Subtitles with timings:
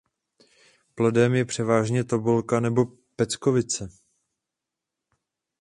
[0.95, 3.89] Plodem je převážně tobolka nebo peckovice.